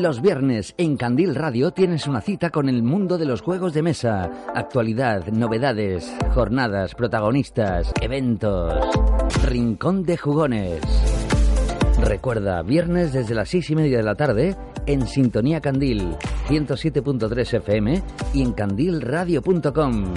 [0.00, 3.82] Los viernes en Candil Radio tienes una cita con el mundo de los juegos de
[3.82, 8.74] mesa, actualidad, novedades, jornadas, protagonistas, eventos.
[9.44, 10.80] Rincón de Jugones.
[12.00, 16.14] Recuerda, viernes desde las seis y media de la tarde en Sintonía Candil,
[16.48, 18.02] 107.3 FM
[18.34, 20.14] y en candilradio.com.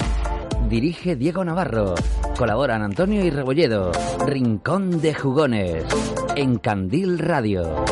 [0.69, 1.95] Dirige Diego Navarro.
[2.37, 3.91] Colaboran Antonio y Rebolledo.
[4.27, 5.83] Rincón de Jugones.
[6.35, 7.83] En Candil Radio.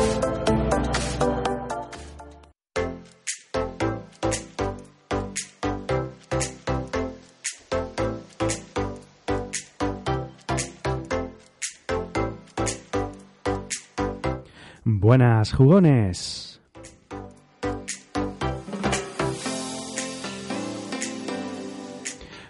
[14.92, 16.60] Buenas jugones.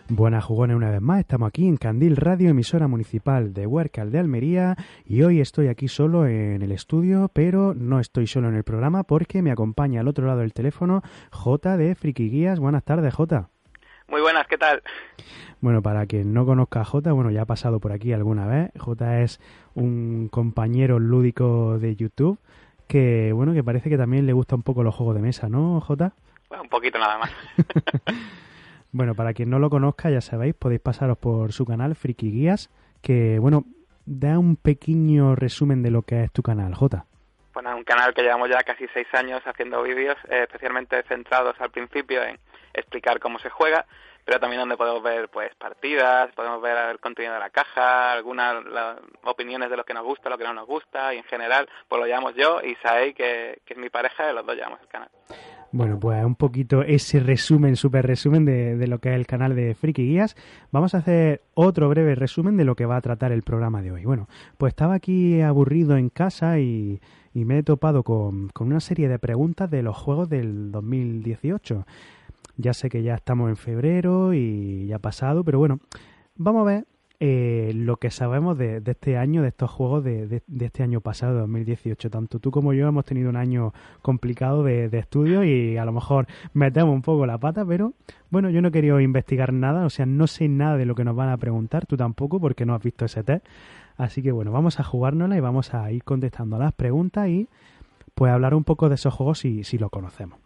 [0.08, 4.20] Buenas jugones una vez más, estamos aquí en Candil Radio, emisora municipal de Huércal de
[4.20, 8.64] Almería y hoy estoy aquí solo en el estudio, pero no estoy solo en el
[8.64, 12.58] programa porque me acompaña al otro lado del teléfono J de Friki Guías.
[12.58, 13.50] Buenas tardes, J.
[14.10, 14.82] Muy buenas, ¿qué tal?
[15.60, 18.72] Bueno, para quien no conozca a J, bueno, ya ha pasado por aquí alguna vez.
[18.76, 19.40] J es
[19.74, 22.40] un compañero lúdico de YouTube
[22.88, 25.80] que, bueno, que parece que también le gusta un poco los juegos de mesa, ¿no,
[25.80, 26.12] J?
[26.48, 27.30] Bueno, un poquito nada más.
[28.90, 32.68] bueno, para quien no lo conozca, ya sabéis, podéis pasaros por su canal Friki Guías,
[33.02, 33.64] que, bueno,
[34.06, 37.04] da un pequeño resumen de lo que es tu canal, J.
[37.54, 41.70] Bueno, un canal que llevamos ya casi seis años haciendo vídeos, eh, especialmente centrados al
[41.70, 42.40] principio en
[42.72, 43.86] explicar cómo se juega,
[44.24, 48.62] pero también donde podemos ver pues partidas, podemos ver el contenido de la caja, algunas
[49.24, 52.00] opiniones de lo que nos gusta, lo que no nos gusta, y en general pues
[52.00, 54.88] lo llamamos yo y Saei, que, que es mi pareja, y los dos llamamos el
[54.88, 55.08] canal.
[55.72, 59.54] Bueno, pues un poquito ese resumen, súper resumen de, de, lo que es el canal
[59.54, 60.34] de Friki Guías.
[60.72, 63.92] Vamos a hacer otro breve resumen de lo que va a tratar el programa de
[63.92, 64.04] hoy.
[64.04, 64.28] Bueno,
[64.58, 67.00] pues estaba aquí aburrido en casa y,
[67.32, 71.86] y me he topado con, con una serie de preguntas de los juegos del 2018.
[72.60, 75.80] Ya sé que ya estamos en febrero y ya ha pasado, pero bueno,
[76.36, 76.86] vamos a ver
[77.22, 82.08] eh, lo que sabemos de, este año, de estos juegos de, este año pasado, 2018.
[82.08, 86.26] Tanto tú como yo hemos tenido un año complicado de, estudio y a lo mejor
[86.54, 87.92] metemos un poco la pata, pero
[88.30, 91.04] bueno, yo no he querido investigar nada, o sea, no sé nada de lo que
[91.04, 93.46] nos van a preguntar, tú tampoco, porque no has visto ese test.
[93.98, 97.48] Así que bueno, vamos a jugárnosla y vamos a ir contestando las preguntas y
[98.14, 100.38] pues hablar un poco de esos juegos si, si lo conocemos.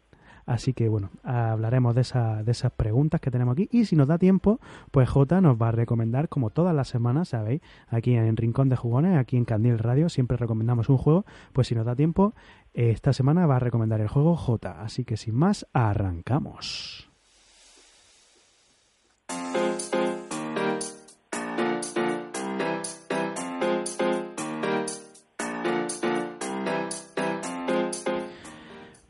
[0.47, 4.09] Así que bueno, hablaremos de, esa, de esas preguntas que tenemos aquí y si nos
[4.09, 4.61] da tiempo,
[4.91, 7.63] pues J nos va a recomendar, como todas las semanas, ¿sabéis?
[7.89, 11.75] Aquí en Rincón de Jugones, aquí en Candil Radio, siempre recomendamos un juego, pues si
[11.75, 12.35] nos da tiempo,
[12.73, 14.83] esta semana va a recomendar el juego J.
[14.83, 17.14] Así que sin más, arrancamos.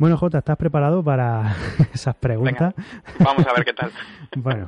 [0.05, 1.57] Bueno, Jota, ¿estás preparado para
[1.95, 2.75] esas preguntas?
[2.77, 3.91] Venga, vamos a ver qué tal.
[4.37, 4.67] bueno,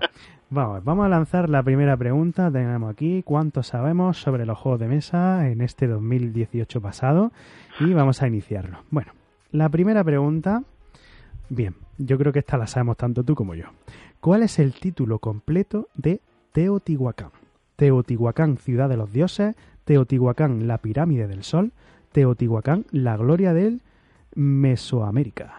[0.48, 2.50] vamos, vamos a lanzar la primera pregunta.
[2.50, 7.32] Tenemos aquí cuánto sabemos sobre los juegos de mesa en este 2018 pasado
[7.80, 8.78] y vamos a iniciarlo.
[8.90, 9.12] Bueno,
[9.52, 10.62] la primera pregunta,
[11.50, 13.66] bien, yo creo que esta la sabemos tanto tú como yo.
[14.20, 16.22] ¿Cuál es el título completo de
[16.52, 17.28] Teotihuacán?
[17.76, 19.54] Teotihuacán, ciudad de los dioses,
[19.84, 21.72] Teotihuacán, la pirámide del sol,
[22.12, 23.82] Teotihuacán, la gloria del
[24.36, 25.54] Mesoamérica.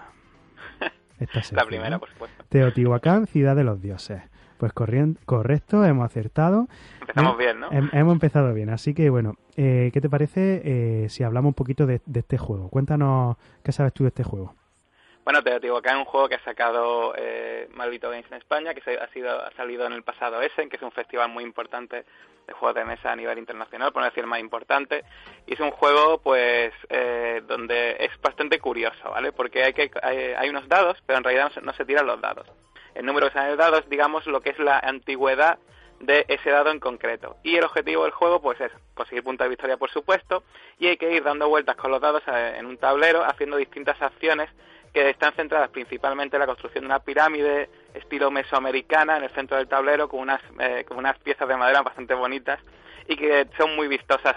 [1.20, 2.46] Esta es la primera, por supuesto.
[2.48, 4.22] Teotihuacán, ciudad de los dioses.
[4.58, 6.68] Pues correcto, hemos acertado.
[7.02, 7.70] Empezamos bien, ¿no?
[7.72, 11.86] Hemos empezado bien, así que bueno, eh, ¿qué te parece eh, si hablamos un poquito
[11.86, 12.70] de, de, este juego?
[12.70, 14.56] Cuéntanos qué sabes tú de este juego.
[15.28, 18.98] Bueno, Teotihuacán es un juego que ha sacado eh, Maldito Games en España, que se,
[18.98, 22.06] ha, sido, ha salido en el pasado Essen, que es un festival muy importante
[22.48, 25.04] de juegos de mesa a nivel internacional, por no decir más importante.
[25.46, 29.34] Y es un juego, pues, eh, donde es bastante curioso, ¿vale?
[29.34, 32.08] Porque hay, que, hay, hay unos dados, pero en realidad no se, no se tiran
[32.08, 32.48] los dados.
[32.96, 35.60] El número que salen los dados, digamos, lo que es la antigüedad
[36.00, 37.36] de ese dado en concreto.
[37.44, 40.44] Y el objetivo del juego pues es conseguir puntos de victoria por supuesto
[40.80, 44.02] y hay que ir dando vueltas con los dados eh, en un tablero haciendo distintas
[44.02, 44.50] acciones
[45.04, 49.58] que están centradas principalmente en la construcción de una pirámide estilo mesoamericana en el centro
[49.58, 52.60] del tablero con unas, eh, con unas piezas de madera bastante bonitas
[53.08, 54.36] y que son muy vistosas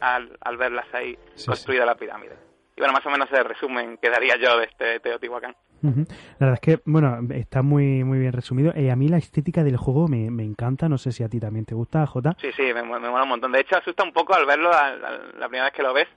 [0.00, 2.36] al, verlas ahí construida la pirámide.
[2.76, 5.56] Y bueno, más o menos el resumen que daría yo de este Teotihuacán.
[5.80, 8.72] La verdad es que, bueno, está muy muy bien resumido.
[8.76, 10.90] y eh, a mí la estética del juego me, me, encanta.
[10.90, 12.36] No sé si a ti también te gusta, Jota.
[12.38, 13.52] Sí, sí, me, mola un montón.
[13.52, 16.08] De hecho, asusta un poco al verlo la primera vez que lo ves.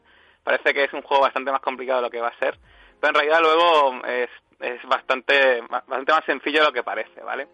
[0.44, 2.58] Parece que es un juego bastante más complicado de lo que va a ser.
[3.00, 4.30] Pero en realidad luego es,
[4.60, 7.48] es bastante, bastante más sencillo de lo que parece, ¿vale?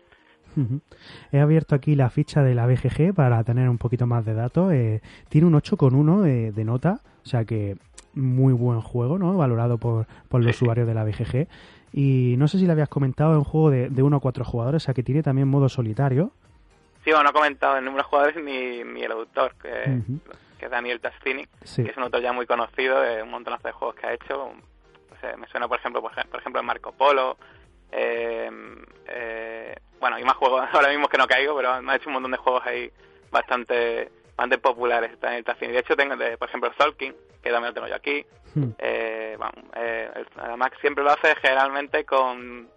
[1.32, 4.72] He abierto aquí la ficha de la BGG para tener un poquito más de datos.
[4.72, 7.76] Eh, tiene un 8,1 de, de nota, o sea que
[8.14, 9.36] muy buen juego, ¿no?
[9.36, 11.48] Valorado por, por los usuarios de la BGG.
[11.94, 14.44] Y no sé si le habías comentado, es un juego de, de uno a cuatro
[14.44, 16.32] jugadores, o sea que tiene también modo solitario.
[17.04, 20.02] Sí, bueno, no he comentado el número de jugadores ni, ni el autor, que,
[20.58, 23.72] que es Daniel Tastini, que es un autor ya muy conocido de un montón de
[23.72, 24.54] juegos que ha hecho.
[25.38, 27.38] Me suena, por ejemplo, por, ejemplo, en Marco Polo.
[27.92, 28.50] Eh,
[29.07, 32.13] eh, bueno, hay más juegos ahora mismo que no caigo, pero me ha hecho un
[32.13, 32.92] montón de juegos ahí
[33.31, 35.72] bastante bastante populares Daniel Tastini.
[35.72, 38.25] De hecho, tengo, por ejemplo, Tolkien, que también lo tengo yo aquí.
[38.54, 38.72] Hmm.
[38.80, 39.38] Eh,
[39.75, 42.69] eh, además, siempre lo hace generalmente con,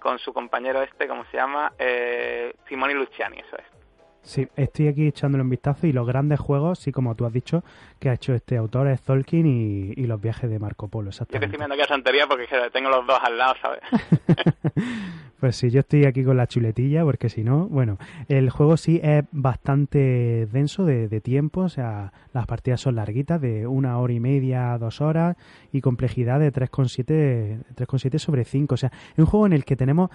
[0.00, 1.72] con su compañero este, ¿cómo se llama?
[1.78, 3.81] Eh, Simone Luciani, eso es.
[4.22, 7.64] Sí, estoy aquí echándole un vistazo y los grandes juegos, sí, como tú has dicho,
[7.98, 11.34] que ha hecho este autor es Tolkien y, los viajes de Marco Polo, exactamente.
[11.34, 13.80] Yo que estoy viendo aquí a Santería porque tengo los dos al lado, ¿sabes?
[15.40, 17.98] pues sí, yo estoy aquí con la chuletilla porque si no, bueno,
[18.28, 23.40] el juego sí es bastante denso de, de tiempo, o sea, las partidas son larguitas,
[23.40, 25.36] de una hora y media, dos horas
[25.72, 30.10] y complejidad de 3,7 sobre 5, o sea, es un juego en el que tenemos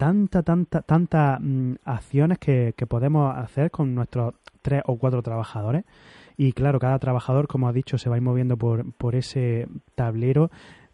[0.00, 4.32] tanta, tanta, tanta mm, acciones que, que, podemos hacer con nuestros
[4.62, 5.84] tres o cuatro trabajadores.
[6.38, 9.68] Y claro, cada trabajador, como ha dicho, se va a ir moviendo por, por ese
[9.94, 10.50] tablero.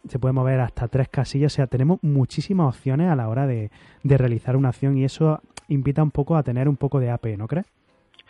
[0.08, 1.52] Se puede mover hasta tres casillas.
[1.52, 3.70] O sea, tenemos muchísimas opciones a la hora de,
[4.02, 7.26] de realizar una acción y eso invita un poco a tener un poco de AP,
[7.38, 7.66] ¿no crees?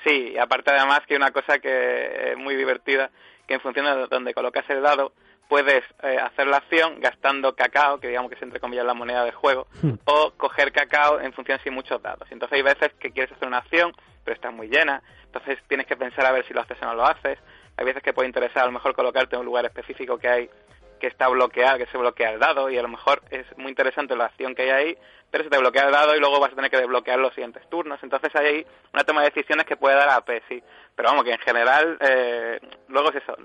[0.05, 3.11] Sí, aparte además que una cosa que es muy divertida,
[3.47, 5.13] que en función de donde colocas el dado,
[5.49, 9.25] puedes eh, hacer la acción gastando cacao, que digamos que es entre comillas la moneda
[9.25, 9.93] del juego, hmm.
[10.05, 12.29] o coger cacao en función de muchos datos.
[12.31, 13.93] Entonces hay veces que quieres hacer una acción,
[14.25, 16.95] pero está muy llena, entonces tienes que pensar a ver si lo haces o no
[16.95, 17.39] lo haces.
[17.77, 20.51] Hay veces que puede interesar a lo mejor colocarte en un lugar específico que hay
[20.99, 24.17] que está bloqueado, que se bloquea el dado y a lo mejor es muy interesante
[24.17, 24.99] la acción que hay ahí,
[25.31, 27.69] pero se te bloquea el dado y luego vas a tener que desbloquear los siguientes
[27.69, 27.99] turnos.
[28.03, 30.63] Entonces hay ahí una toma de decisiones que puede dar a P, sí.
[30.95, 33.37] Pero vamos, que en general, eh, luego es eso,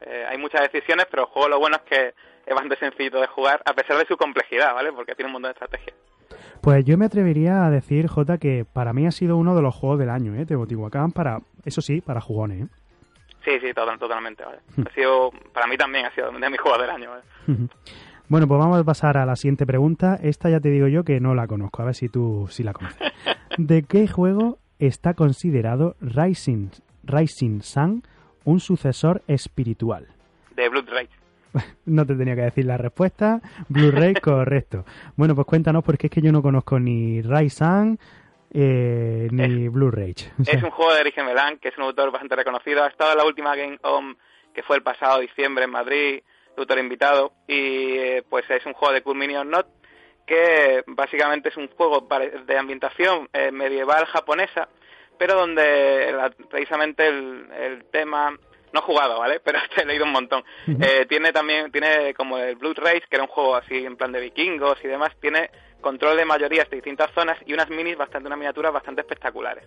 [0.00, 2.14] eh, hay muchas decisiones, pero el juego lo bueno es que
[2.46, 4.92] es bastante sencillo de jugar, a pesar de su complejidad, ¿vale?
[4.92, 5.96] Porque tiene un montón de estrategias.
[6.60, 9.74] Pues yo me atrevería a decir, Jota, que para mí ha sido uno de los
[9.74, 10.44] juegos del año, ¿eh?
[10.44, 12.66] Teotihuacán, para, eso sí, para jugones, ¿eh?
[13.44, 14.58] Sí, sí, totalmente, ¿vale?
[14.86, 17.10] Ha sido, para mí también ha sido de mis juegos del año,
[18.28, 20.18] Bueno, pues vamos a pasar a la siguiente pregunta.
[20.22, 22.72] Esta ya te digo yo que no la conozco, a ver si tú sí la
[22.72, 22.98] conoces.
[23.56, 26.68] ¿De qué juego está considerado Rising,
[27.04, 28.02] Rising Sun
[28.44, 30.06] un sucesor espiritual?
[30.54, 31.08] De Blu-ray.
[31.86, 33.40] no te tenía que decir la respuesta.
[33.68, 34.84] Blu-ray, correcto.
[35.16, 37.96] Bueno, pues cuéntanos porque es que yo no conozco ni Rising
[38.52, 40.14] eh, ni Blu-ray.
[40.46, 42.82] Es un juego de Eric Melan, que es un autor bastante reconocido.
[42.82, 44.16] Ha estado en la última Game On,
[44.52, 46.22] que fue el pasado diciembre en Madrid,
[46.56, 47.32] autor invitado.
[47.46, 49.68] Y eh, pues es un juego de Cool Minion Not,
[50.26, 52.08] que básicamente es un juego
[52.46, 54.68] de ambientación eh, medieval japonesa,
[55.18, 56.14] pero donde
[56.48, 58.30] precisamente el, tema
[58.72, 59.40] no he jugado, ¿vale?
[59.44, 60.44] Pero he leído un montón.
[60.66, 64.12] eh, tiene también, tiene como el Blood Race, que era un juego así en plan
[64.12, 68.26] de vikingos y demás, tiene control de mayorías de distintas zonas y unas minis bastante,
[68.26, 69.64] unas miniaturas bastante espectaculares.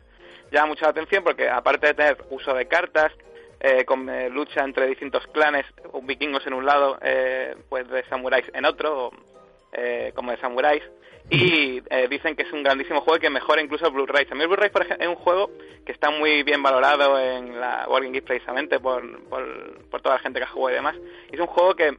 [0.51, 3.11] Llama mucha atención porque aparte de tener uso de cartas,
[3.59, 5.65] eh, con eh, lucha entre distintos clanes,
[6.03, 9.11] vikingos en un lado, eh, pues de samuráis en otro,
[10.13, 10.83] como de samuráis,
[11.29, 14.27] y dicen que es un grandísimo juego y que mejora incluso el Blu-ray.
[14.29, 15.49] A mí el Blu-ray, es un juego
[15.85, 20.21] que está muy bien valorado en la World Game precisamente por, por, por toda la
[20.21, 20.95] gente que ha jugado y demás.
[21.31, 21.97] Es un juego que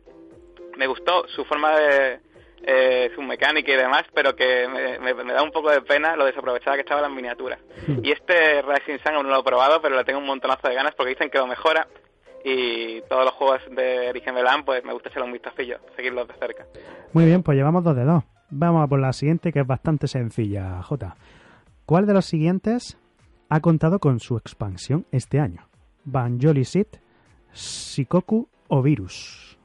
[0.77, 2.21] me gustó su forma de
[2.67, 6.77] eh, su mecánica y demás, pero que me, da un poco de pena lo desaprovechada
[6.77, 7.61] que estaba las miniaturas.
[7.87, 7.99] Hmm.
[8.03, 10.75] Y este Rising Sun aún no lo he probado, pero le tengo un montonazo de
[10.75, 11.87] ganas porque dicen que lo mejora
[12.45, 16.35] y todos los juegos de Origen Melan, pues me gusta echarle un vistacillo, seguirlos de
[16.35, 16.67] cerca.
[17.13, 18.23] Muy bien, pues llevamos dos de dos.
[18.51, 21.17] Vamos a por la siguiente, que es bastante sencilla, J.
[21.87, 22.99] ¿Cuál de los siguientes
[23.49, 25.69] ha contado con su expansión este año?
[26.05, 26.99] ¿Banjoli Sit,
[27.53, 29.59] Shikoku o Virus?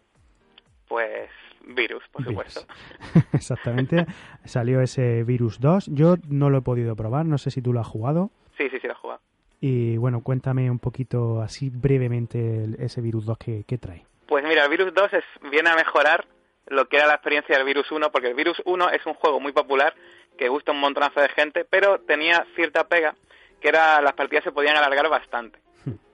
[0.88, 1.30] Pues
[1.66, 2.62] Virus, por supuesto.
[3.34, 4.06] Exactamente.
[4.46, 5.88] Salió ese Virus 2.
[5.94, 8.32] Yo no lo he podido probar, no sé si tú lo has jugado.
[8.58, 9.22] Sí, sí, sí, lo he jugado.
[9.62, 14.06] Y bueno, cuéntame un poquito así brevemente ese Virus 2 que, trae.
[14.28, 16.26] Pues mira, el Virus 2 es, viene a mejorar
[16.68, 19.40] lo que era la experiencia del Virus 1, porque el Virus 1 es un juego
[19.40, 19.94] muy popular
[20.38, 23.16] que gusta un montonazo de gente, pero tenía cierta pega,
[23.60, 25.60] que era las partidas se podían alargar bastante.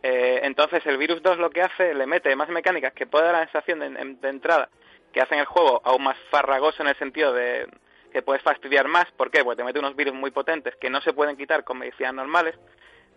[0.04, 3.34] Eh, entonces el Virus 2 lo que hace, le mete más mecánicas que puede dar
[3.34, 4.70] la sensación de, entrada
[5.16, 7.70] que hacen el juego aún más farragoso en el sentido de
[8.12, 9.06] que puedes fastidiar más.
[9.16, 9.46] ¿Por qué?
[9.46, 12.54] Porque te mete unos virus muy potentes que no se pueden quitar con medicinas normales,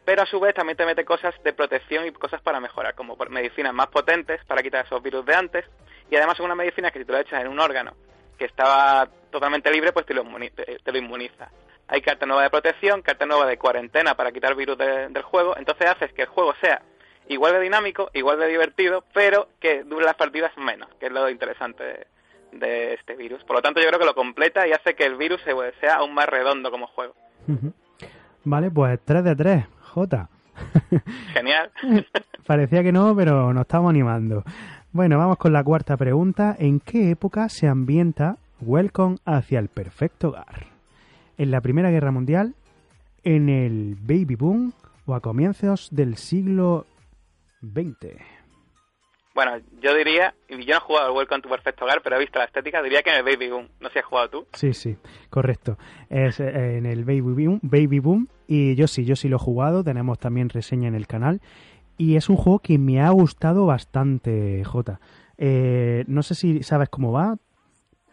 [0.05, 3.17] pero a su vez también te mete cosas de protección y cosas para mejorar, como
[3.31, 5.65] medicinas más potentes para quitar esos virus de antes,
[6.09, 7.95] y además una medicina que si tú lo echas en un órgano
[8.39, 11.51] que estaba totalmente libre, pues te te lo inmuniza
[11.89, 15.89] hay carta nueva de protección, carta nueva de cuarentena para quitar virus del juego, entonces
[15.89, 16.83] haces que el juego sea
[17.29, 21.29] igual de dinámico, igual de divertido, pero que dure las partidas menos, que es lo
[21.29, 22.07] interesante
[22.53, 23.45] de, este virus.
[23.45, 25.41] Por lo tanto, yo creo que lo completa y hace que el virus
[25.81, 27.15] sea aún más redondo como juego.
[28.45, 30.29] Vale, pues 3 de 3, J.
[31.33, 31.71] Genial.
[32.47, 34.43] Parecía que no, pero nos estamos animando.
[34.93, 36.57] Bueno, vamos con la cuarta pregunta.
[36.59, 40.79] ¿En qué época se ambienta Welcome hacia el perfecto hogar?
[41.39, 42.55] en la Primera Guerra Mundial,
[43.25, 44.73] en el Baby Boom
[45.07, 46.85] o a comienzos del siglo
[47.61, 48.17] XX?
[49.35, 52.19] Bueno, yo diría, y yo no he jugado al Welcome to Perfect Hogar, pero he
[52.19, 53.69] visto la estética, diría que en el Baby Boom.
[53.79, 54.47] No sé si has jugado tú.
[54.53, 54.97] Sí, sí,
[55.31, 55.79] correcto.
[56.11, 59.39] Es eh, en el Baby Boom, Baby Boom, y yo sí, yo sí lo he
[59.39, 61.41] jugado, tenemos también reseña en el canal,
[61.97, 65.01] y es un juego que me ha gustado bastante, Jota.
[65.37, 67.37] Eh, no sé si sabes cómo va,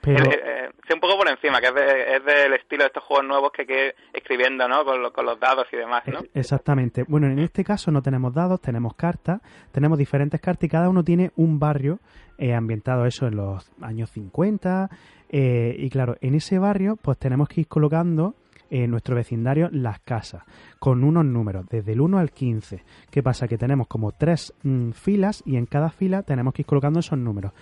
[0.01, 0.29] pero...
[0.29, 0.54] Eh,
[0.87, 3.67] Sí, un poco por encima, que es, del estilo de estos juegos nuevos que hay
[3.67, 4.85] que escribiendo, ¿no?
[4.85, 6.19] Con, los dados y demás, ¿no?
[6.33, 7.03] Exactamente.
[7.07, 11.03] Bueno, en este caso no tenemos dados, tenemos cartas, tenemos diferentes cartas y cada uno
[11.03, 11.99] tiene un barrio
[12.37, 14.89] eh, ambientado eso en los años 50.
[15.29, 18.35] Eh, y claro, en ese barrio pues tenemos que ir colocando
[18.69, 20.43] en nuestro vecindario las casas
[20.79, 22.83] con unos números, desde el 1 al 15.
[23.09, 23.47] ¿Qué pasa?
[23.47, 27.17] Que tenemos como tres mm, filas y en cada fila tenemos que ir colocando esos
[27.17, 27.53] números.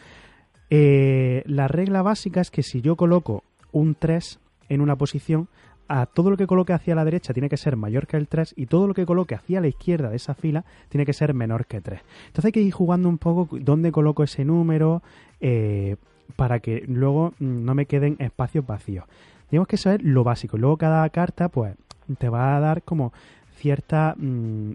[0.69, 4.39] Eh, la regla básica es que si yo coloco un 3
[4.69, 5.47] en una posición,
[5.87, 8.53] a todo lo que coloque hacia la derecha tiene que ser mayor que el 3
[8.57, 11.65] y todo lo que coloque hacia la izquierda de esa fila tiene que ser menor
[11.65, 12.01] que 3.
[12.27, 15.03] Entonces hay que ir jugando un poco dónde coloco ese número
[15.41, 15.97] eh,
[16.35, 19.05] para que luego mm, no me queden espacios vacíos.
[19.49, 20.57] Tenemos que saber lo básico.
[20.57, 21.75] Luego cada carta pues
[22.17, 23.13] te va a dar como
[23.55, 24.71] cierta mm,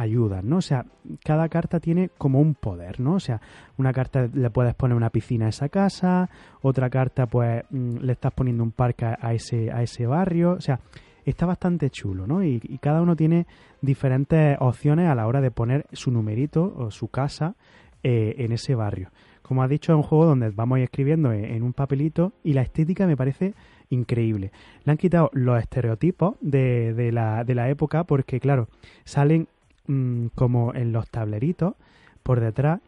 [0.00, 0.58] ayudas, ¿no?
[0.58, 0.86] O sea,
[1.24, 3.14] cada carta tiene como un poder, ¿no?
[3.14, 3.40] O sea,
[3.76, 6.30] una carta le puedes poner una piscina a esa casa,
[6.62, 10.60] otra carta pues mm, le estás poniendo un parque a ese, a ese barrio, o
[10.60, 10.80] sea,
[11.24, 12.44] está bastante chulo, ¿no?
[12.44, 13.46] Y, cada uno tiene
[13.80, 17.56] diferentes opciones a la hora de poner su numerito o su casa
[18.02, 19.10] eh, en ese barrio.
[19.42, 22.52] Como has dicho, es un juego donde vamos a ir escribiendo en, un papelito y
[22.52, 23.54] la estética me parece
[23.88, 24.52] increíble.
[24.84, 28.68] Le han quitado los estereotipos de, de, la, de la época porque, claro,
[29.04, 29.48] salen
[29.90, 31.74] Mm, como en los tableritos,
[32.22, 32.80] por detrás,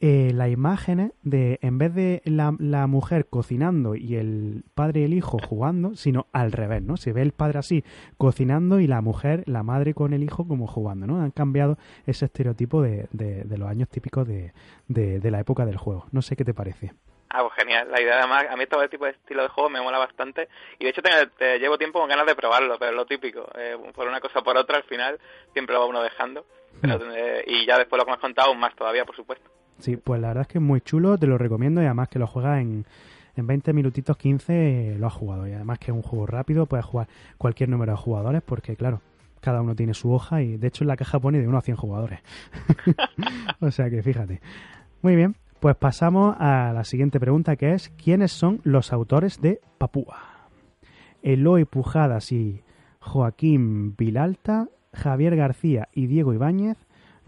[0.00, 5.04] eh, las imágenes de, en vez de la, la, mujer cocinando y el padre y
[5.04, 6.96] el hijo jugando, sino al revés, ¿no?
[6.96, 7.84] Se ve el padre así
[8.16, 11.20] cocinando y la mujer, la madre con el hijo como jugando, ¿no?
[11.20, 14.52] Han cambiado ese estereotipo de, de, de los años típicos de,
[14.88, 16.06] de, la época del juego.
[16.10, 16.94] No sé qué te parece.
[17.28, 17.88] Ah, pues genial.
[17.90, 20.48] La idea además, a mí todo este tipo de estilo de juego me mola bastante.
[20.78, 23.48] Y de hecho te, llevo tiempo con ganas de probarlo, pero es lo típico.
[23.56, 25.18] Eh, por una cosa o por otra, al final
[25.52, 26.46] siempre lo va uno dejando.
[26.82, 26.92] Mm.
[27.46, 29.48] y ya después lo que me has contado, más todavía, por supuesto.
[29.78, 32.18] Sí, pues la verdad es que es muy chulo, te lo recomiendo y además que
[32.18, 32.84] lo juegas en,
[33.36, 35.46] en 20 minutitos 15 lo has jugado.
[35.46, 39.00] Y además que es un juego rápido, puedes jugar cualquier número de jugadores porque, claro,
[39.40, 41.62] cada uno tiene su hoja y de hecho en la caja pone de 1 a
[41.62, 42.20] 100 jugadores.
[43.60, 44.40] o sea que fíjate.
[45.02, 49.60] Muy bien, pues pasamos a la siguiente pregunta que es ¿quiénes son los autores de
[49.78, 50.48] Papúa?
[51.24, 52.62] Eloy Pujadas y
[53.00, 56.76] Joaquín Vilalta, Javier García y Diego Ibáñez,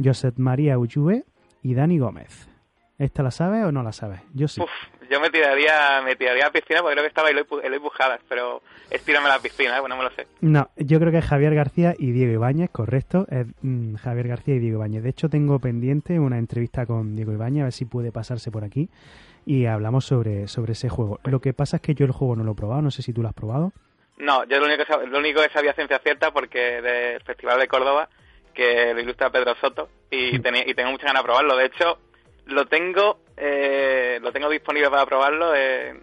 [0.00, 1.25] Josep María Ullue
[1.64, 2.49] y Dani Gómez.
[2.97, 4.21] ¿Esta la sabes o no la sabes?
[4.35, 4.62] Yo sí.
[5.11, 8.21] Yo me tiraría, me tiraría a la piscina porque creo que estaba Eloy, Eloy Pujadas,
[8.29, 10.27] pero estírame a la piscina, bueno, no me lo sé.
[10.41, 13.27] No, yo creo que es Javier García y Diego Ibáñez, correcto.
[13.31, 15.03] Es mm, Javier García y Diego Ibáñez.
[15.03, 18.65] De hecho, tengo pendiente una entrevista con Diego Ibáñez, a ver si puede pasarse por
[18.65, 18.88] aquí
[19.49, 21.21] y hablamos sobre, sobre ese juego.
[21.25, 23.15] Lo que pasa es que yo el juego no lo he probado, no sé si
[23.15, 23.73] tú lo has probado.
[24.19, 27.67] No, yo lo único, que, lo único que sabía ciencia cierta porque del Festival de
[27.67, 28.11] Córdoba,
[28.53, 31.57] que lo ilustra Pedro Soto, y, tenía, y tengo muchas ganas de probarlo.
[31.57, 31.99] De hecho,
[32.45, 35.95] lo tengo eh, lo tengo disponible para probarlo de,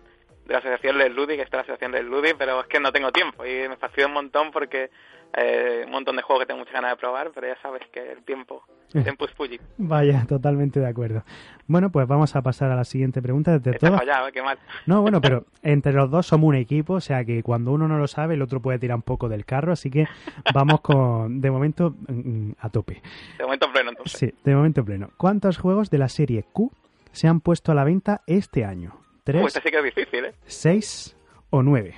[0.46, 2.92] de la asociación Les Ludi, que está la asociación Les Ludi, pero es que no
[2.92, 4.90] tengo tiempo y me fastidia un montón porque
[5.38, 8.12] eh, un montón de juegos que tengo muchas ganas de probar, pero ya sabes que
[8.12, 8.64] el tiempo,
[8.94, 9.60] el tiempo es Fuji.
[9.78, 11.24] Vaya, totalmente de acuerdo.
[11.68, 13.58] Bueno, pues vamos a pasar a la siguiente pregunta.
[13.60, 13.98] De todo...
[13.98, 14.58] fallado, qué mal.
[14.86, 17.98] No, bueno, pero entre los dos somos un equipo, o sea que cuando uno no
[17.98, 20.08] lo sabe, el otro puede tirar un poco del carro, así que
[20.54, 23.02] vamos con, de momento, mm, a tope.
[23.38, 24.20] De momento pleno, entonces.
[24.20, 25.10] Sí, de momento pleno.
[25.18, 26.72] ¿Cuántos juegos de la serie Q
[27.16, 29.00] se han puesto a la venta este año?
[29.24, 29.42] ¿Tres?
[29.42, 30.36] Pues sí que es difícil, ¿eh?
[30.46, 31.18] ¿Seis
[31.50, 31.96] o nueve?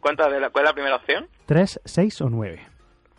[0.00, 1.28] ¿Cuántas de la, ¿Cuál es la primera opción?
[1.46, 2.60] ¿Tres, seis o nueve?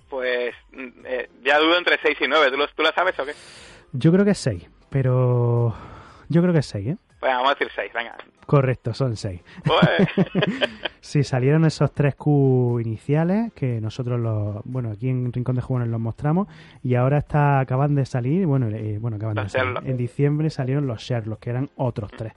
[0.09, 2.51] Pues mm, eh, ya dudo entre 6 y 9.
[2.51, 3.33] ¿Tú lo, ¿Tú lo sabes o qué?
[3.93, 5.75] Yo creo que es 6, pero
[6.29, 6.97] yo creo que es 6, ¿eh?
[7.23, 8.15] Vamos a decir 6, venga.
[8.45, 9.41] Correcto, son 6.
[9.63, 9.79] Pues...
[10.99, 15.89] sí, salieron esos 3 Q iniciales que nosotros los, bueno, aquí en Rincón de Jugones
[15.89, 16.47] los mostramos
[16.83, 19.77] y ahora está acaban de salir, bueno, eh, bueno, acaban de salir.
[19.85, 22.33] En diciembre salieron los Sherlock, que eran otros 3.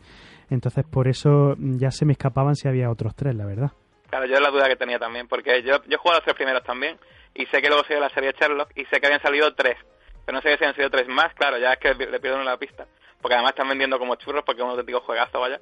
[0.50, 3.72] Entonces, por eso ya se me escapaban si había otros 3, la verdad.
[4.08, 6.36] Claro, yo es la duda que tenía también, porque yo, yo he jugado los tres
[6.36, 6.96] primeros también
[7.34, 9.76] y sé que luego salió la serie Sherlock y sé que habían salido tres,
[10.24, 12.56] pero no sé si habían salido tres más, claro, ya es que le pierdo la
[12.56, 12.86] pista
[13.20, 15.60] porque además están vendiendo como churros porque es un auténtico juegazo, vaya.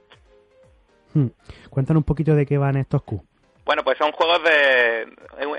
[1.15, 1.29] Hmm.
[1.71, 3.25] Cuéntanos un poquito de qué van estos Q.
[3.65, 5.03] Bueno, pues son juegos de...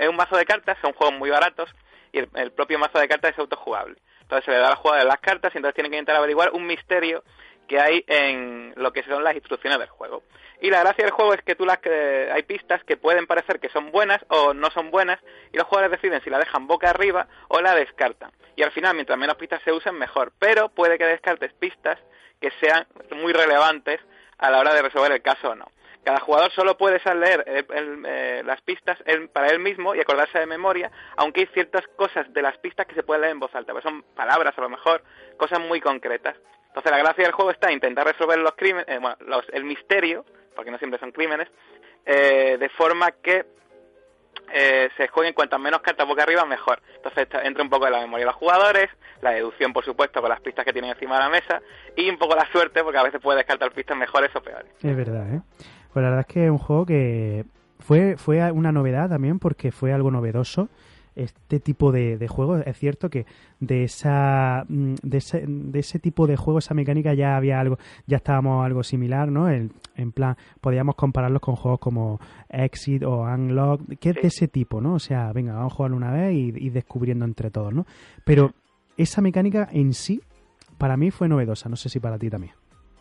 [0.00, 1.74] Es un mazo de cartas, son juegos muy baratos
[2.12, 3.96] y el, propio mazo de cartas es autojugable.
[4.22, 6.50] Entonces se le da la jugada de las cartas y entonces tienen que intentar averiguar
[6.52, 7.22] un misterio
[7.66, 10.22] que hay en lo que son las instrucciones del juego.
[10.60, 13.60] Y la gracia del juego es que tú las que hay pistas que pueden parecer
[13.60, 15.18] que son buenas o no son buenas
[15.52, 18.30] y los jugadores deciden si la dejan boca arriba o la descartan.
[18.56, 20.32] Y al final, mientras menos pistas se usen, mejor.
[20.38, 21.98] Pero puede que descartes pistas
[22.40, 24.00] que sean muy relevantes
[24.38, 25.70] a la hora de resolver el caso o no.
[26.04, 28.96] Cada jugador solo puede leer eh, las pistas
[29.32, 32.94] para él mismo y acordarse de memoria, aunque hay ciertas cosas de las pistas que
[32.94, 35.02] se pueden leer en voz alta, pues son palabras a lo mejor,
[35.36, 36.36] cosas muy concretas.
[36.68, 39.16] Entonces la gracia del juego está en intentar resolver los crímenes, eh, bueno,
[39.52, 40.24] el misterio
[40.56, 41.48] porque no siempre son crímenes,
[42.04, 43.44] eh, de forma que
[44.52, 46.80] eh, se jueguen cuantas menos cartas boca arriba, mejor.
[46.96, 48.88] Entonces entra un poco de la memoria de los jugadores,
[49.22, 51.62] la deducción, por supuesto, con las pistas que tienen encima de la mesa,
[51.96, 54.70] y un poco la suerte, porque a veces puede descartar pistas mejores o peores.
[54.82, 55.40] Es verdad, ¿eh?
[55.92, 57.44] Pues la verdad es que es un juego que
[57.78, 60.68] fue, fue una novedad también, porque fue algo novedoso
[61.16, 62.62] este tipo de, de juegos.
[62.66, 63.26] Es cierto que
[63.58, 67.78] de esa mm, de ese, de ese tipo de juegos, esa mecánica ya había algo,
[68.06, 69.50] ya estábamos algo similar, ¿no?
[69.50, 74.48] En, en plan, podíamos compararlos con juegos como Exit o Unlock, que es de ese
[74.48, 74.94] tipo, ¿no?
[74.94, 77.86] O sea, venga, vamos a jugarlo una vez y, y descubriendo entre todos, ¿no?
[78.24, 78.52] Pero
[78.96, 80.20] esa mecánica en sí,
[80.78, 82.52] para mí fue novedosa, no sé si para ti también.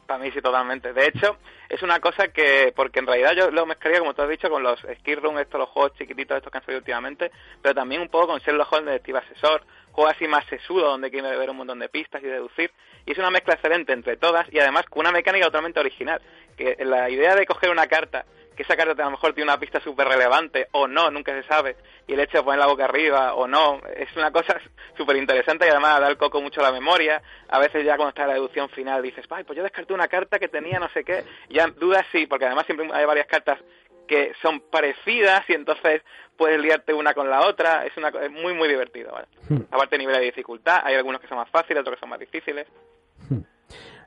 [0.05, 0.93] Para mí sí, totalmente.
[0.93, 4.29] De hecho, es una cosa que, porque en realidad yo lo mezclaría, como tú has
[4.29, 8.01] dicho, con los skill estos, los juegos chiquititos estos que han salido últimamente, pero también
[8.01, 11.49] un poco con Sherlock Holmes de Steve Asesor, juegos así más sesudo, donde quiere ver
[11.49, 12.71] un montón de pistas y deducir,
[13.05, 16.21] y es una mezcla excelente entre todas, y además con una mecánica totalmente original,
[16.55, 19.59] que la idea de coger una carta que esa carta a lo mejor tiene una
[19.59, 21.75] pista súper relevante o no, nunca se sabe,
[22.07, 24.59] y el hecho de poner la boca arriba o no, es una cosa
[24.97, 27.21] súper interesante y además da el coco mucho a la memoria.
[27.49, 30.39] A veces ya cuando está la deducción final dices, Ay, pues yo descarté una carta
[30.39, 33.59] que tenía no sé qué, ya dudas sí, porque además siempre hay varias cartas
[34.07, 36.01] que son parecidas y entonces
[36.37, 39.27] puedes liarte una con la otra, es una muy muy divertido, ¿vale?
[39.49, 39.63] Hmm.
[39.71, 42.67] Aparte nivel de dificultad, hay algunos que son más fáciles, otros que son más difíciles.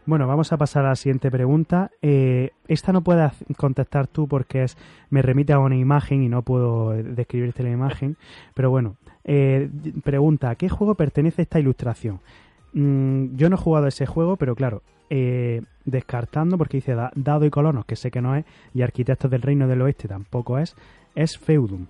[0.08, 1.90] Bueno, vamos a pasar a la siguiente pregunta.
[2.00, 4.78] Eh, esta no puedes contestar tú porque es
[5.10, 8.16] me remite a una imagen y no puedo describirte la imagen.
[8.54, 9.68] Pero bueno, eh,
[10.02, 12.20] pregunta, ¿a qué juego pertenece esta ilustración?
[12.72, 17.50] Mm, yo no he jugado ese juego, pero claro, eh, descartando, porque dice Dado y
[17.50, 20.74] Colonos, que sé que no es, y Arquitectos del Reino del Oeste tampoco es,
[21.14, 21.84] es Feudum.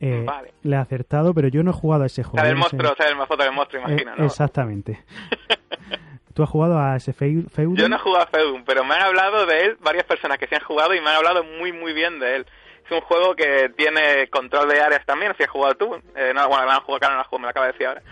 [0.00, 0.54] vale.
[0.62, 2.46] Le he acertado, pero yo no he jugado a ese juego.
[2.46, 4.24] el monstruo, o sea, el foto del monstruo, imagino, ¿no?
[4.24, 5.00] Exactamente.
[6.34, 7.76] ¿Tú has jugado a ese Feudum?
[7.76, 10.46] Yo no he jugado a Feudum, pero me han hablado de él varias personas que
[10.46, 12.46] se han jugado y me han hablado muy, muy bien de él.
[12.84, 15.94] Es un juego que tiene control de áreas también, si has jugado tú.
[16.16, 18.02] Eh, no, bueno, han jugado, no me lo acaba de decir ahora.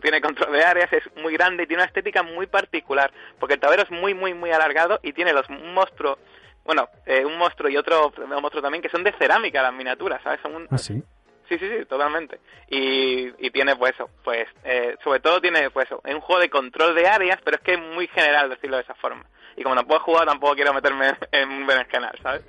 [0.00, 3.60] tiene control de áreas, es muy grande y tiene una estética muy particular, porque el
[3.60, 6.18] tablero es muy, muy, muy alargado y tiene los monstruos
[6.64, 10.40] bueno, eh, un monstruo y otro monstruo también que son de cerámica las miniaturas, ¿sabes?
[10.40, 11.02] Son un, ¿Ah, sí?
[11.48, 12.40] Sí, sí, sí, totalmente.
[12.68, 16.40] Y, y tiene, pues eso, pues, eh, sobre todo tiene, pues eso, es un juego
[16.40, 19.24] de control de áreas, pero es que es muy general decirlo de esa forma.
[19.56, 22.42] Y como no puedo jugar, tampoco quiero meterme en un berenjenal, ¿sabes?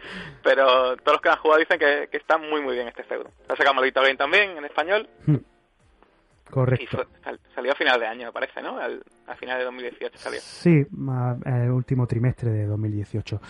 [0.44, 3.30] Pero todos los que han jugado dicen que, que está muy, muy bien este feudo.
[3.48, 5.10] Lo sacamos Malito Game también, en español.
[5.26, 5.38] Hmm.
[6.50, 7.06] Correcto.
[7.26, 8.78] Y salió a final de año, me parece, ¿no?
[8.78, 10.40] Al, a final de 2018 salió.
[10.40, 10.86] Sí,
[11.46, 13.42] el último trimestre de 2018.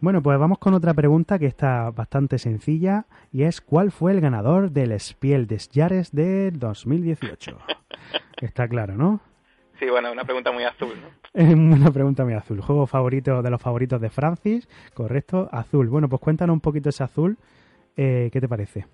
[0.00, 4.20] Bueno, pues vamos con otra pregunta que está bastante sencilla y es ¿cuál fue el
[4.20, 7.58] ganador del Spiel des Jahres de 2018?
[8.40, 9.20] está claro, ¿no?
[9.80, 11.42] Sí, bueno, una pregunta muy azul, ¿no?
[11.42, 12.60] una pregunta muy azul.
[12.60, 15.88] Juego favorito de los favoritos de Francis, correcto, azul.
[15.88, 17.36] Bueno, pues cuéntanos un poquito ese azul.
[17.96, 18.86] Eh, ¿Qué te parece?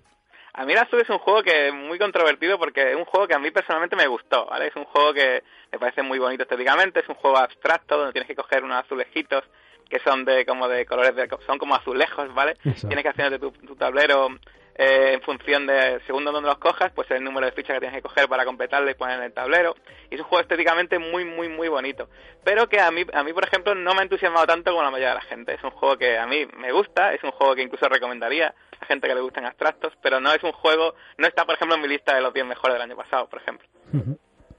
[0.55, 3.27] A mí el azul es un juego que es muy controvertido porque es un juego
[3.27, 4.67] que a mí personalmente me gustó, ¿vale?
[4.67, 8.27] Es un juego que me parece muy bonito estéticamente, es un juego abstracto donde tienes
[8.27, 9.43] que coger unos azulejitos
[9.89, 12.55] que son de como de colores de, son como azulejos, ¿vale?
[12.63, 14.29] Tienes que hacer de tu, tablero
[14.75, 17.97] eh, en función de, segundo donde los cojas, pues el número de fichas que tienes
[17.97, 19.75] que coger para completarle y poner en el tablero.
[20.09, 22.09] Y es un juego estéticamente muy, muy, muy bonito.
[22.43, 24.91] Pero que a mí, a mí, por ejemplo, no me ha entusiasmado tanto como la
[24.91, 25.53] mayoría de la gente.
[25.53, 28.85] Es un juego que a mí me gusta, es un juego que incluso recomendaría a
[28.85, 31.81] gente que le gustan abstractos, pero no es un juego, no está, por ejemplo, en
[31.81, 33.67] mi lista de los 10 mejores del año pasado, por ejemplo.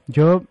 [0.07, 0.41] Yo,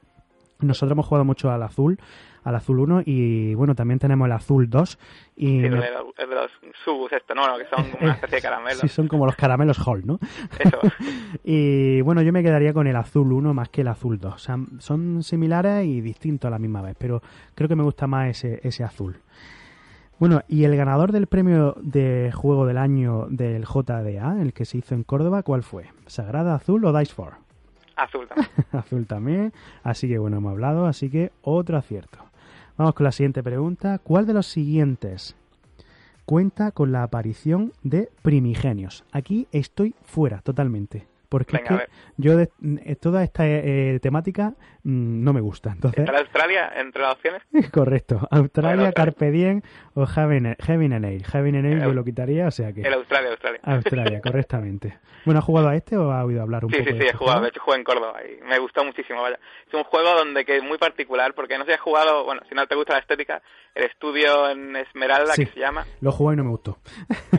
[0.61, 1.99] nosotros hemos jugado mucho al azul
[2.47, 4.99] al azul 1 y bueno, también tenemos el azul 2.
[5.35, 6.51] Y sí, de, los
[6.85, 7.43] subus esto, ¿no?
[7.59, 8.79] Que son una especie de caramelos.
[8.79, 10.21] sí, son como los caramelos Hall, ¿no?
[10.57, 10.79] Eso.
[11.45, 14.33] y bueno, yo me quedaría con el azul 1 más que el azul 2.
[14.33, 17.21] O sea, son similares y distintos a la misma vez, pero
[17.57, 19.17] creo que me gusta más ese, ese azul.
[20.21, 24.79] Bueno, y el ganador del premio de juego del año del JDA, el que se
[24.79, 25.91] hizo en Córdoba, ¿cuál fue?
[26.07, 27.37] ¿Sagrada Azul o Dice 4?
[27.97, 28.49] Azul también.
[28.73, 29.53] Azul también.
[29.83, 32.19] Así que bueno, hemos hablado, así que otro acierto.
[32.77, 33.99] Vamos con la siguiente pregunta.
[33.99, 35.35] ¿Cuál de los siguientes
[36.27, 39.05] cuenta con la aparición de primigenios?
[39.13, 41.07] Aquí estoy fuera totalmente.
[41.29, 41.61] Porque
[42.17, 42.51] yo de,
[42.85, 45.71] eh, toda esta eh, temática mm, no me gusta.
[45.73, 47.43] Entonces, ¿Entre Australia entre las opciones?
[47.73, 48.27] Correcto.
[48.31, 49.63] Australia, Carpe Diem
[49.95, 51.25] o Heaven, Heaven and Ale.
[51.25, 52.83] Heaven and Ale yo lo quitaría, o sea que...
[52.83, 53.61] El Australia, Australia.
[53.63, 54.99] Australia, correctamente.
[55.25, 57.09] Bueno, ¿has jugado a este o has oído hablar un sí, poco Sí, sí, sí,
[57.09, 57.41] he jugado.
[57.41, 59.39] De hecho, jugué en Córdoba y me gustó muchísimo, vaya.
[59.67, 62.55] Es un juego donde que es muy particular porque no se ha jugado, bueno, si
[62.55, 63.43] no te gusta la estética,
[63.75, 65.85] el estudio en Esmeralda, que se llama...
[66.01, 66.79] lo jugué y no me gustó.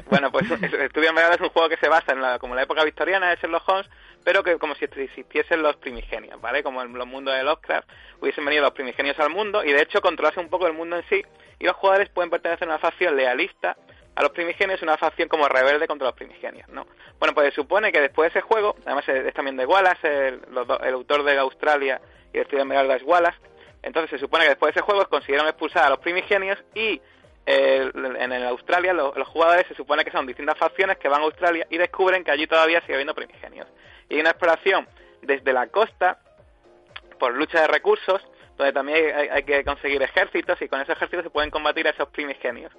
[0.09, 2.63] Bueno, pues el estudio Esmeralda es un juego que se basa en la, como la
[2.63, 3.76] época victoriana de Sherlock Holmes,
[4.23, 6.63] pero que como si existiesen los primigenios, ¿vale?
[6.63, 7.87] Como en los mundos de Lovecraft
[8.19, 11.03] hubiesen venido los primigenios al mundo y de hecho controlase un poco el mundo en
[11.09, 11.23] sí
[11.59, 13.77] y los jugadores pueden pertenecer a una facción lealista
[14.17, 16.87] a los primigenios, una facción como rebelde contra los primigenios, ¿no?
[17.19, 20.93] Bueno, pues se supone que después de ese juego, además es también de Wallace, el,
[20.93, 22.01] autor de Australia
[22.33, 23.37] y el estudio de es Wallace,
[23.83, 26.99] entonces se supone que después de ese juego consiguieron expulsar a los primigenios y
[27.47, 31.65] en el Australia los, jugadores se supone que son distintas facciones que van a Australia
[31.69, 33.67] y descubren que allí todavía sigue habiendo primigenios.
[34.09, 34.87] Y hay una exploración
[35.21, 36.19] desde la costa
[37.17, 38.21] por lucha de recursos,
[38.57, 42.09] donde también hay, que conseguir ejércitos y con esos ejércitos se pueden combatir a esos
[42.09, 42.71] primigenios.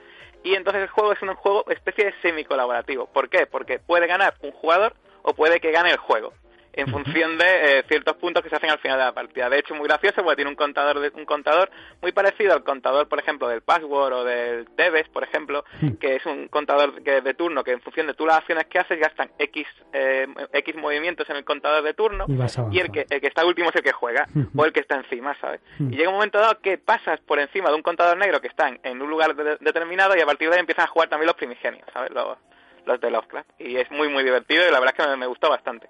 [0.44, 3.06] Y entonces el juego es un juego especie de semi-colaborativo.
[3.06, 3.46] ¿Por qué?
[3.46, 6.34] Porque puede ganar un jugador o puede que gane el juego
[6.78, 9.50] en función de eh, ciertos puntos que se hacen al final de la partida.
[9.50, 13.08] De hecho, muy gracioso porque tiene un contador de, un contador muy parecido al contador,
[13.08, 15.64] por ejemplo, del password o del Tebes, por ejemplo,
[16.00, 18.78] que es un contador que de turno que en función de tú las acciones que
[18.78, 23.20] haces gastan X eh, X movimientos en el contador de turno y, el que el
[23.20, 25.60] que está último es el que juega o el que está encima, ¿sabes?
[25.80, 28.68] Y llega un momento dado que pasas por encima de un contador negro que está
[28.68, 31.86] en, un lugar determinado y a partir de ahí empiezan a jugar también los primigenios,
[31.92, 32.10] ¿sabes?
[32.10, 32.38] Los,
[32.84, 33.48] los de Lovecraft.
[33.58, 35.88] Y es muy, muy divertido y la verdad es que me gustó bastante.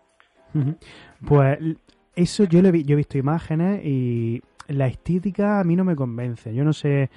[1.27, 1.59] Pues
[2.15, 5.97] eso yo, lo he, yo he visto imágenes y la estética a mí no me
[5.97, 6.55] convence.
[6.55, 7.11] Yo no sé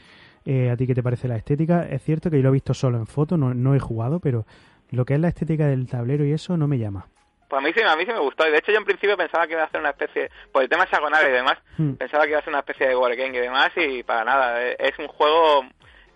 [0.45, 1.87] eh, a ti qué te parece la estética.
[1.89, 4.45] Es cierto que yo lo he visto solo en foto, no, no he jugado, pero
[4.89, 7.07] lo que es la estética del tablero y eso no me llama.
[7.47, 8.47] Pues a mí sí, a mí sí me gustó.
[8.47, 10.69] Y de hecho yo en principio pensaba que iba a ser una especie, por el
[10.69, 11.93] tema hexagonal y demás, hmm.
[11.93, 14.61] pensaba que iba a ser una especie de wargame y demás y para nada.
[14.63, 15.65] Es un juego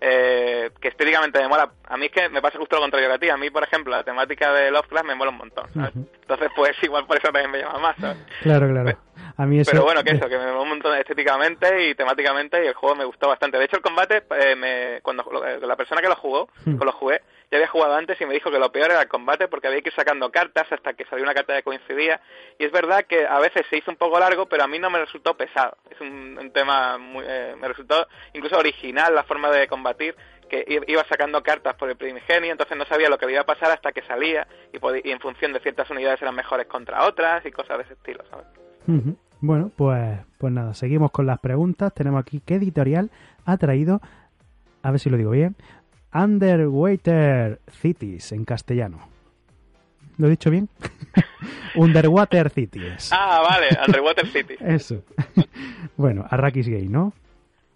[0.00, 1.70] eh, que estéticamente me mola.
[1.88, 3.28] A mí es que me pasa justo lo contrario que a ti.
[3.28, 7.06] A mí, por ejemplo, la temática de Lovecraft me mola un montón, Entonces, pues igual
[7.06, 7.96] por eso también me llama más,
[8.42, 8.98] Claro, claro.
[9.38, 9.70] A mí eso...
[9.70, 12.96] Pero bueno, que eso, que me mola un montón estéticamente y temáticamente y el juego
[12.96, 13.58] me gustó bastante.
[13.58, 16.82] De hecho, el combate, eh, me, cuando eh, la persona que lo jugó, hmm.
[16.82, 19.48] lo jugué, ya había jugado antes y me dijo que lo peor era el combate
[19.48, 22.20] porque había que ir sacando cartas hasta que salió una carta que coincidía.
[22.58, 24.90] Y es verdad que a veces se hizo un poco largo, pero a mí no
[24.90, 25.76] me resultó pesado.
[25.90, 30.16] Es un, tema muy, eh, me resultó incluso original la forma de combatir
[30.48, 33.72] que iba sacando cartas por el primigenio, entonces no sabía lo que iba a pasar
[33.72, 37.78] hasta que salía y, en función de ciertas unidades eran mejores contra otras y cosas
[37.78, 38.46] de ese estilo, ¿sabes?
[39.40, 41.92] Bueno, pues, pues nada, seguimos con las preguntas.
[41.92, 43.10] Tenemos aquí qué editorial
[43.44, 44.00] ha traído,
[44.82, 45.56] a ver si lo digo bien,
[46.16, 48.98] Underwater Cities en castellano.
[50.18, 50.68] ¿Lo he dicho bien?
[51.74, 53.10] Underwater Cities.
[53.12, 54.60] Ah, vale, Underwater Cities.
[54.60, 55.02] Eso.
[55.96, 57.12] bueno, Arrakis Gay, ¿no?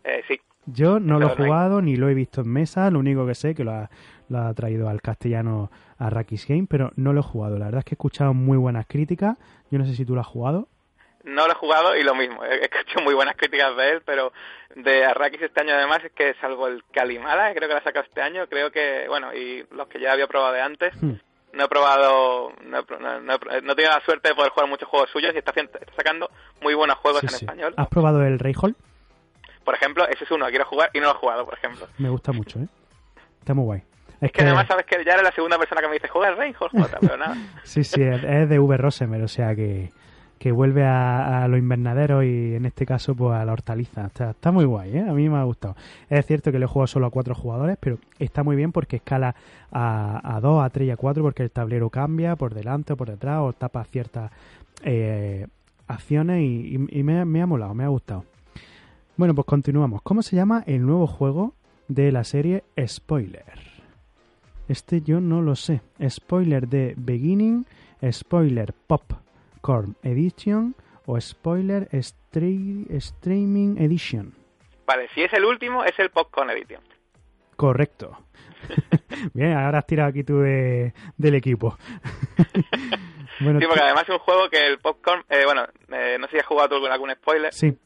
[0.04, 0.40] Eh, sí.
[0.66, 3.54] Yo no lo he jugado ni lo he visto en mesa, lo único que sé
[3.54, 3.90] que lo ha,
[4.28, 7.58] lo ha traído al castellano Arrakis Game, pero no lo he jugado.
[7.58, 9.36] La verdad es que he escuchado muy buenas críticas.
[9.70, 10.68] Yo no sé si tú lo has jugado.
[11.24, 14.32] No lo he jugado y lo mismo, he escuchado muy buenas críticas de él, pero
[14.74, 18.06] de Arrakis este año además es que salvo el Kalimala, creo que la ha sacado
[18.06, 21.12] este año, creo que, bueno, y los que ya había probado de antes, hmm.
[21.52, 25.34] no he probado, no, he, no, tenido la suerte de poder jugar muchos juegos suyos
[25.34, 25.52] y está,
[25.94, 26.30] sacando
[26.62, 27.74] muy buenos juegos en español.
[27.76, 28.74] ¿Has probado el Rayhol?
[29.64, 31.86] Por ejemplo, ese es uno que quiero jugar y no lo he jugado, por ejemplo.
[31.98, 32.66] Me gusta mucho, ¿eh?
[33.40, 33.82] Está muy guay.
[34.20, 36.36] Es que, además sabes que ya eres la segunda persona que me dice, juega el
[36.36, 37.36] Rayhol, pero nada.
[37.64, 38.76] sí, sí, es de V.
[38.76, 39.90] Rosemer, o sea que
[40.40, 44.06] que vuelve a, los invernaderos y en este caso pues a la hortaliza.
[44.06, 45.04] Está, muy guay, ¿eh?
[45.06, 45.76] a mí me ha gustado.
[46.08, 48.96] Es cierto que le he jugado solo a cuatro jugadores, pero está muy bien porque
[48.96, 49.34] escala
[49.70, 53.10] a, dos, a tres y a cuatro porque el tablero cambia por delante o por
[53.10, 54.32] detrás o tapa ciertas
[54.82, 55.46] eh,
[55.86, 58.24] acciones y, me, me ha molado, me ha gustado.
[59.18, 60.00] Bueno, pues continuamos.
[60.00, 61.52] ¿Cómo se llama el nuevo juego
[61.88, 63.44] de la serie Spoiler?
[64.68, 65.82] Este yo no lo sé.
[66.08, 67.66] Spoiler de Beginning,
[68.10, 68.72] Spoiler
[69.60, 70.74] Popcorn Edition
[71.06, 74.32] o Spoiler Streaming Edition.
[74.86, 76.82] Vale, si es el último, es el Popcorn Edition.
[77.56, 78.16] Correcto.
[79.34, 81.76] Bien, ahora has tirado aquí tú del equipo.
[83.40, 86.32] bueno, sí, porque además es un juego que el Popcorn, eh, bueno, eh, no sé
[86.32, 87.52] si has jugado tú con algún spoiler.
[87.52, 87.76] Sí.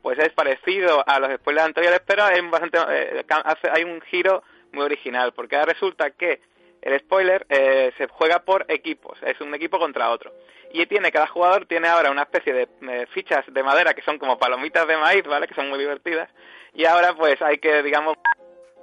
[0.00, 3.26] Pues es parecido a los spoilers anteriores, pero hay, bastante, eh,
[3.72, 6.40] hay un giro muy original, porque ahora resulta que
[6.80, 10.32] el spoiler eh, se juega por equipos, es un equipo contra otro.
[10.72, 14.18] Y tiene, cada jugador tiene ahora una especie de eh, fichas de madera que son
[14.18, 15.48] como palomitas de maíz, ¿vale?
[15.48, 16.28] Que son muy divertidas.
[16.74, 18.16] Y ahora pues hay que, digamos,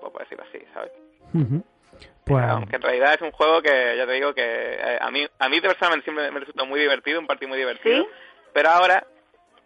[0.02, 0.92] pues decirlo así, ¿sabes?
[2.24, 2.46] Pues...
[2.46, 5.50] Aunque en realidad es un juego que, ya te digo, que eh, a mí a
[5.50, 8.08] mí personalmente siempre me resultó muy divertido, un partido muy divertido.
[8.54, 9.06] Pero ahora...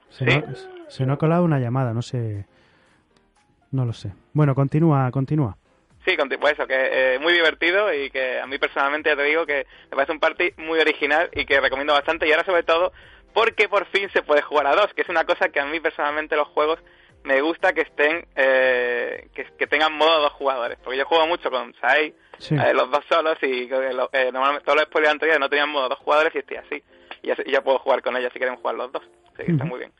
[0.09, 0.43] Se, ¿sí?
[0.87, 2.45] se nos ha colado una llamada, no sé...
[3.71, 4.11] No lo sé.
[4.33, 5.55] Bueno, continúa, continúa.
[6.09, 6.73] Sí, pues eso, que
[7.15, 10.19] eh, muy divertido y que a mí personalmente ya te digo que me parece un
[10.19, 12.27] party muy original y que recomiendo bastante.
[12.27, 12.91] Y ahora sobre todo
[13.31, 15.79] porque por fin se puede jugar a dos, que es una cosa que a mí
[15.79, 16.79] personalmente los juegos
[17.23, 21.75] me gusta que estén eh, que, tengan modo dos jugadores, porque yo juego mucho con
[21.75, 22.15] Sai,
[22.49, 26.33] eh, los dos solos y normalmente todos los spoilers anteriores no tenían modo dos jugadores
[26.33, 26.83] y estoy así.
[27.21, 29.77] Y ya, puedo jugar con ellos si quieren jugar los dos, así que está muy
[29.77, 29.91] bien.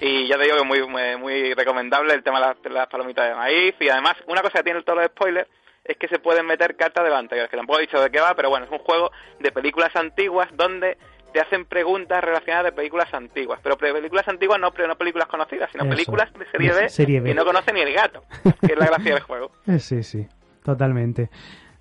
[0.00, 0.86] Y ya te digo que muy,
[1.18, 3.74] muy, recomendable el tema de las, palomitas de maíz.
[3.80, 5.48] Y además, una cosa que tiene todos los spoilers
[5.84, 8.34] es que se pueden meter cartas de anteriores, que tampoco he dicho de qué va,
[8.34, 9.10] pero bueno, es un juego
[9.40, 10.96] de películas antiguas donde
[11.32, 13.60] te hacen preguntas relacionadas de películas antiguas.
[13.62, 17.34] Pero películas antiguas no, no películas conocidas, sino películas de serie B, serie B, y
[17.34, 18.24] no conoce ni el gato,
[18.66, 19.52] que es la gracia del juego.
[19.78, 20.26] Sí, sí,
[20.64, 21.30] totalmente.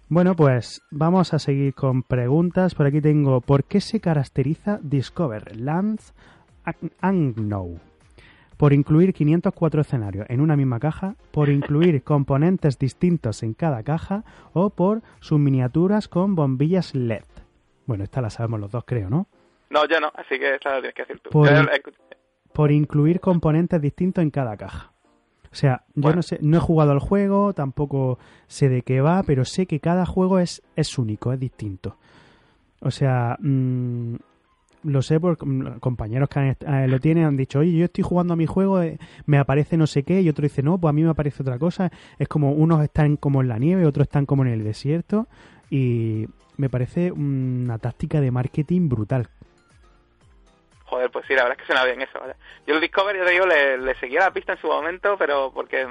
[0.08, 2.76] Bueno, pues vamos a seguir con preguntas.
[2.76, 6.14] Por aquí tengo, ¿por qué se caracteriza Discover Lands
[7.02, 7.89] Unknown?
[8.60, 14.26] Por incluir 504 escenarios en una misma caja, por incluir componentes distintos en cada caja
[14.52, 17.24] o por sus miniaturas con bombillas LED.
[17.86, 19.28] Bueno, esta la sabemos los dos, creo, ¿no?
[19.70, 21.30] No, yo no, así que esta la tienes que decir tú.
[22.52, 24.92] Por, incluir componentes distintos en cada caja.
[25.50, 29.24] O sea, yo no sé, no he jugado al juego, tampoco sé de qué va,
[29.24, 31.96] pero sé que cada juego es, es único, es distinto.
[32.82, 34.16] O sea, mmm,
[34.84, 35.38] lo sé por
[35.80, 38.98] compañeros que eh, lo tienen, han dicho, oye, yo estoy jugando a mi juego, eh,
[39.26, 41.60] me aparece no sé qué, y otro dice, no, pues a mí me aparece otra
[41.60, 41.92] cosa.
[42.18, 45.28] Es como unos están como en la nieve, otros están como en el desierto,
[45.70, 49.30] y me parece una táctica de marketing brutal.
[50.90, 52.20] Joder, pues sí, la verdad es que suena bien eso.
[52.20, 52.34] ¿vale?
[52.66, 55.52] Yo el Discovery, yo te digo, le, le seguía la pista en su momento, pero
[55.54, 55.86] porque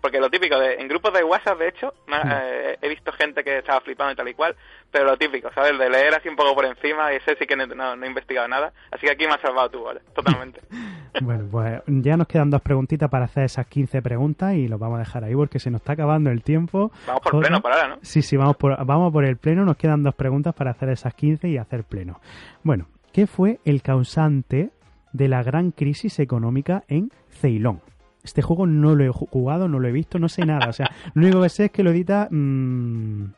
[0.00, 2.12] porque lo típico, de, en grupos de WhatsApp, de hecho, mm.
[2.12, 4.56] eh, he visto gente que estaba flipando y tal y cual,
[4.90, 5.78] pero lo típico, ¿sabes?
[5.78, 8.48] De leer así un poco por encima y ese sí que no, no, he investigado
[8.48, 8.72] nada.
[8.90, 10.00] Así que aquí me has salvado tú, ¿vale?
[10.14, 10.60] Totalmente.
[11.20, 14.96] bueno, pues ya nos quedan dos preguntitas para hacer esas 15 preguntas y lo vamos
[14.96, 16.90] a dejar ahí porque se nos está acabando el tiempo.
[17.06, 17.98] Vamos por pleno para ahora, ¿no?
[18.02, 19.64] Sí, sí, vamos por, vamos por el pleno.
[19.64, 22.20] Nos quedan dos preguntas para hacer esas 15 y hacer pleno.
[22.62, 22.86] Bueno,
[23.18, 24.70] ¿qué fue el causante
[25.12, 27.80] de la gran crisis económica en Ceilón?
[28.22, 30.68] Este juego no lo he jugado, no lo he visto, no sé nada.
[30.68, 32.28] O sea, lo único que sé es que lo edita...
[32.30, 33.32] Mm,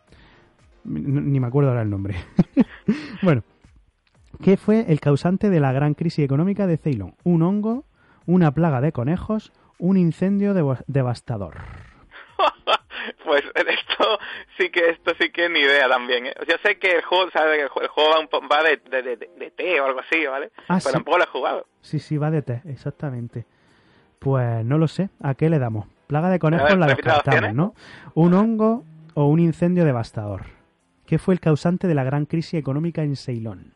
[0.84, 2.14] ni me acuerdo ahora el nombre.
[3.22, 3.42] bueno,
[4.42, 7.14] ¿qué fue el causante de la gran crisis económica de Ceilón?
[7.24, 7.86] ¿Un hongo?
[8.26, 9.50] ¿Una plaga de conejos?
[9.78, 10.52] ¿Un incendio
[10.88, 11.56] devastador?
[13.24, 13.44] pues
[14.60, 16.26] sí que esto sí que ni idea también.
[16.26, 16.34] ¿eh?
[16.46, 17.30] Yo sé que el juego.
[17.30, 18.10] Que el juego
[18.50, 20.50] va, de, de, té o algo así, ¿vale?
[20.68, 21.66] Ah, Pero tampoco lo he jugado.
[21.80, 23.46] Sí, sí, va de té, exactamente.
[24.18, 25.08] Pues no lo sé.
[25.22, 25.86] ¿A qué le damos?
[26.06, 27.74] Plaga de conejos la descartamos, ¿no?
[28.14, 30.42] Un hongo o un incendio devastador.
[31.06, 33.74] ¿Qué fue el causante de la gran crisis económica en Ceilón?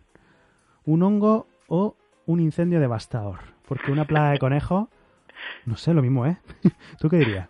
[0.84, 3.38] ¿Un hongo o un incendio devastador?
[3.66, 4.88] Porque una plaga de conejos,
[5.66, 6.36] no sé, lo mismo, ¿eh?
[7.00, 7.48] ¿Tú qué dirías?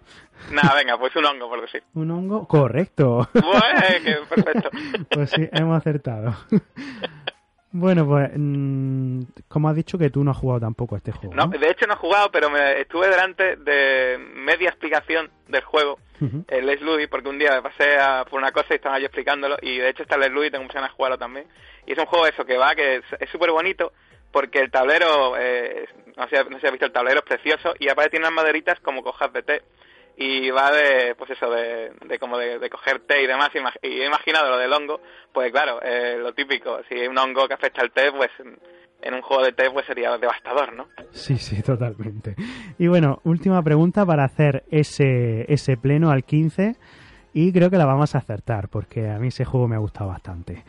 [0.53, 1.83] Nada, venga, pues un hongo, por decir.
[1.95, 2.47] ¿Un hongo?
[2.47, 3.29] Correcto.
[3.33, 4.71] Bueno, perfecto.
[5.11, 6.35] Pues sí, hemos acertado.
[7.71, 11.35] Bueno, pues mm, como has dicho que tú no has jugado tampoco a este juego.
[11.35, 15.99] No, de hecho no he jugado, pero me estuve delante de media explicación del juego,
[16.49, 19.07] el Les Ludy, porque un día me pasé a, por una cosa y estaba yo
[19.07, 21.47] explicándolo, y de hecho está el Les Ludy, tengo muchas ganas de jugarlo también.
[21.87, 23.93] Y es un juego eso que va, que es súper bonito,
[24.35, 27.73] porque el tablero, eh, no, sé, no sé si has visto el tablero, es precioso,
[27.79, 29.63] y aparte tiene unas maderitas como cojas de té.
[30.17, 34.07] y va de, pues eso, de, de como de, coger té y demás, y he
[34.07, 35.01] imaginado lo del hongo,
[35.33, 38.31] pues claro, eh, lo típico, si hay un hongo que afecta al té, pues
[39.03, 40.89] en un juego de té pues sería devastador, ¿no?
[41.13, 42.35] Sí, sí, totalmente.
[42.77, 46.75] Y bueno, última pregunta para hacer ese, ese pleno al 15
[47.35, 50.11] y creo que la vamos a acertar porque a mí ese juego me ha gustado
[50.11, 50.65] bastante.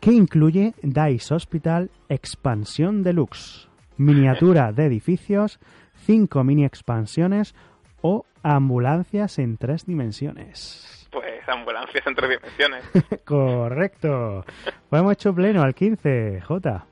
[0.00, 3.68] ¿Qué incluye Dice Hospital Expansión Deluxe?
[3.98, 5.60] Miniatura de edificios,
[6.06, 7.54] cinco mini expansiones
[8.00, 11.06] o ambulancias en tres dimensiones.
[11.12, 12.84] Pues ambulancias en tres dimensiones.
[13.26, 14.42] Correcto.
[14.88, 16.86] Pues hemos hecho pleno al 15, J.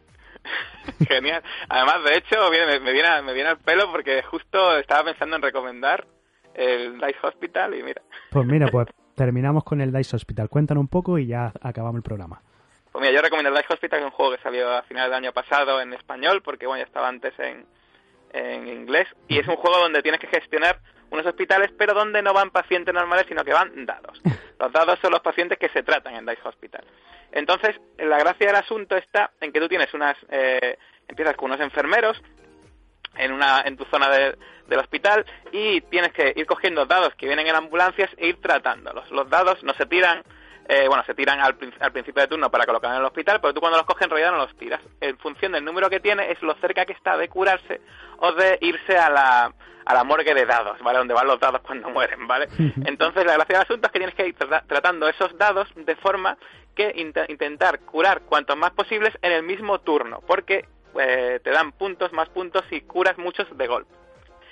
[1.09, 1.43] Genial.
[1.71, 6.07] Además, de hecho, me, viene, me viene al pelo porque justo estaba pensando en recomendar
[6.53, 8.03] el Dice Hospital y mira.
[8.31, 10.51] Pues mira, pues terminamos con el Dice Hospital.
[10.51, 12.43] Cuéntanos un poco y ya acabamos el programa.
[12.99, 15.09] Pues mira, yo recomiendo el Dice Hospital, que es un juego que salió a finales
[15.11, 17.65] del año pasado en español, porque bueno, ya estaba antes en,
[18.33, 20.81] en inglés, y es un juego donde tienes que gestionar
[21.11, 24.21] unos hospitales, pero donde no van pacientes normales, sino que van dados.
[24.59, 26.85] Los dados son los pacientes que se tratan en Dice Hospital.
[27.31, 31.61] Entonces, la gracia del asunto está en que tú tienes unas, eh, empiezas con unos
[31.61, 32.21] enfermeros
[33.15, 37.47] en una, en tu zona del hospital y tienes que ir cogiendo dados que vienen
[37.47, 39.09] en ambulancias e ir tratándolos.
[39.13, 40.25] Los dados no se tiran,
[40.71, 43.55] eh, bueno, se tiran al, al, principio de turno para colocar en el hospital, pero
[43.55, 44.81] tú cuando los coges en realidad no los tiras.
[45.01, 47.81] En función del número que tiene es lo cerca que está de curarse
[48.19, 49.53] o de irse a la,
[49.87, 50.99] a la morgue de dados, ¿vale?
[50.99, 52.49] Donde van los dados cuando mueren, ¿vale?
[52.85, 56.37] Entonces la gracia del asunto es que tienes que ir tratando esos dados de forma
[56.77, 56.93] que
[57.29, 60.67] intentar curar cuantos más posibles en el mismo turno, porque
[61.01, 63.95] eh, te dan puntos, más puntos y curas muchos de golpe.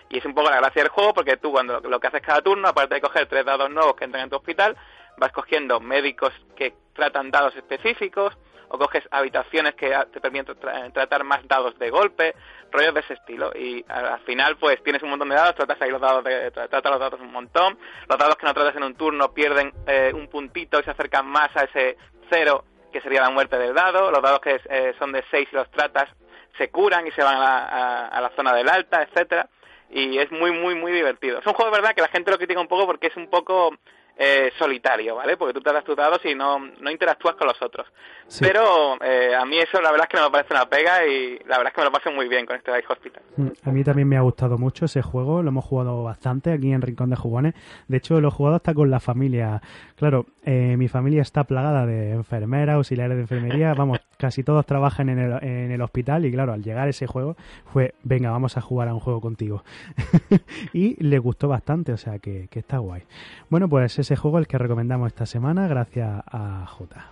[0.09, 2.41] Y es un poco la gracia del juego porque tú cuando lo que haces cada
[2.41, 4.77] turno, aparte de coger tres dados nuevos que entran en tu hospital,
[5.19, 8.37] vas cogiendo médicos que tratan dados específicos,
[8.69, 10.57] o coges habitaciones que te permiten
[10.93, 12.35] tratar más dados de golpe,
[12.73, 13.53] rollos de ese estilo.
[13.55, 16.91] Y al final, pues tienes un montón de dados, tratas ahí los dados, de, tratas
[16.91, 17.79] los dados un montón.
[18.09, 21.27] Los dados que no tratas en un turno pierden eh, un puntito y se acercan
[21.27, 21.97] más a ese
[22.31, 24.11] cero que sería la muerte del dado.
[24.11, 26.09] Los dados que eh, son de seis y los tratas
[26.59, 29.49] se curan y se van a, la zona del alta, etcétera.
[29.91, 31.39] Y es muy, muy, muy divertido.
[31.39, 33.71] Es un juego, verdad, que la gente lo critica un poco porque es un poco
[34.19, 35.37] eh, solitario, ¿vale?
[35.37, 37.87] Porque tú te das tus dados y no, no interactúas con los otros.
[38.41, 41.39] Pero eh, a mí eso la verdad es que no me parece una pega y
[41.41, 43.23] la verdad es que me lo paso muy bien con este Dice Hospital.
[43.37, 46.73] Mm, a mí también me ha gustado mucho ese juego, lo hemos jugado bastante aquí
[46.73, 47.55] en Rincón de Jugones.
[47.89, 49.61] De hecho, lo he jugado hasta con la familia.
[49.97, 55.09] Claro, eh, mi familia está plagada de enfermeras, auxiliares de enfermería, vamos, casi todos trabajan
[55.09, 57.37] en el, en el hospital y claro, al llegar ese juego
[57.73, 59.65] fue, venga, vamos a jugar a un juego contigo.
[60.73, 63.03] y le gustó bastante, o sea que, que está guay.
[63.49, 67.07] Bueno, pues ese juego el que recomendamos esta semana gracias a J.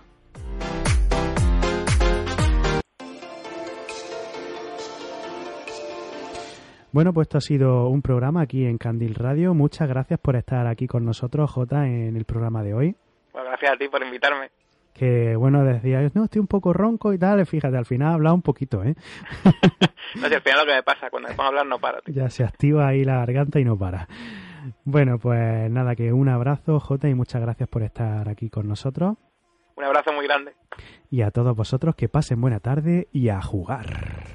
[6.95, 9.53] Bueno, pues esto ha sido un programa aquí en Candil Radio.
[9.53, 12.95] Muchas gracias por estar aquí con nosotros, J, en el programa de hoy.
[13.33, 14.49] Bueno, gracias a ti por invitarme.
[14.93, 17.45] Que bueno, decía, no, estoy un poco ronco y tal.
[17.45, 18.95] Fíjate, al final ha hablado un poquito, ¿eh?
[20.15, 21.99] no sé, al final lo que me pasa, cuando me pongo a hablar no para.
[22.05, 24.07] Ya se activa ahí la garganta y no para.
[24.85, 29.17] Bueno, pues nada, que un abrazo, Jota, y muchas gracias por estar aquí con nosotros.
[29.75, 30.53] Un abrazo muy grande.
[31.11, 34.34] Y a todos vosotros que pasen buena tarde y a jugar.